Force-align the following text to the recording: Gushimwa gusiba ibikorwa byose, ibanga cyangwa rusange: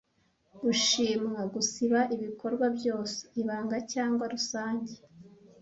Gushimwa 0.61 1.41
gusiba 1.53 1.99
ibikorwa 2.15 2.65
byose, 2.77 3.19
ibanga 3.41 3.77
cyangwa 3.93 4.23
rusange: 4.33 4.93